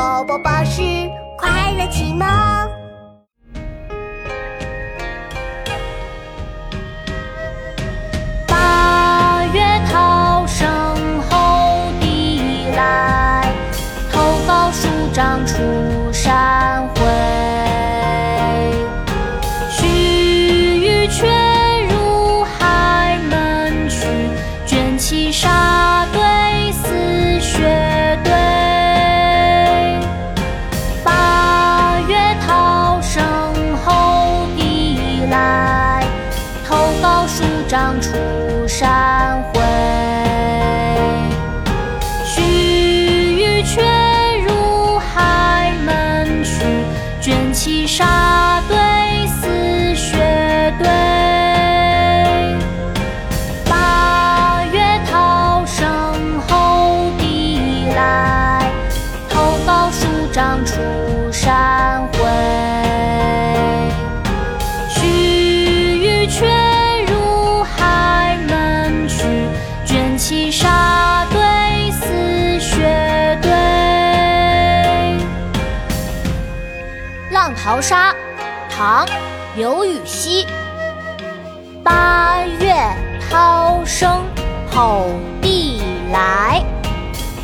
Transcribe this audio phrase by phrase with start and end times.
[0.00, 0.80] 宝宝巴士
[1.36, 2.26] 快乐启蒙。
[8.46, 9.60] 八月
[9.92, 10.66] 涛声
[11.28, 13.52] 吼地来，
[14.10, 15.58] 头高数丈出
[37.50, 38.12] 数丈出
[38.68, 39.60] 山回。
[42.24, 42.40] 须
[43.42, 43.82] 臾却
[44.46, 46.64] 入海门去，
[47.20, 48.76] 卷起沙堆
[49.26, 50.86] 似雪堆。
[53.68, 58.70] 八月涛声吼地来，
[59.28, 60.78] 头高数丈出
[70.30, 73.50] 卷起沙堆似雪堆。
[77.32, 78.12] 《浪淘沙》
[78.70, 79.04] 唐·
[79.56, 80.46] 刘禹锡。
[81.82, 82.72] 八月
[83.28, 84.22] 涛声
[84.70, 85.08] 吼
[85.42, 86.64] 地来，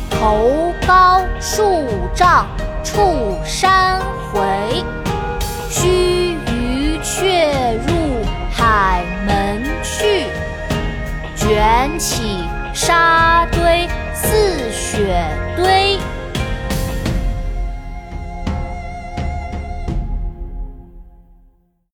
[0.09, 1.85] 头高数
[2.15, 2.47] 丈
[2.85, 3.99] 触山
[4.31, 4.47] 回。
[5.69, 7.51] 须臾却
[7.85, 10.23] 入海门去，
[11.35, 12.45] 卷起
[12.77, 15.86] 沙堆似雪堆。